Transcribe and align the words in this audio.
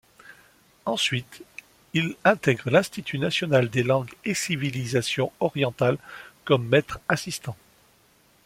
Ensuite, 0.87 1.43
il 1.93 2.15
intègre 2.23 2.71
l'Institut 2.71 3.19
national 3.19 3.69
des 3.69 3.83
langues 3.83 4.09
et 4.25 4.33
civilisations 4.33 5.31
orientales 5.39 5.99
comme 6.43 6.67
maître-assistant. 6.67 7.55